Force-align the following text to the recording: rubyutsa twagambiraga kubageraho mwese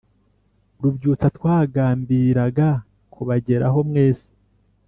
rubyutsa 0.81 1.27
twagambiraga 1.37 2.67
kubageraho 3.13 3.79
mwese 3.89 4.29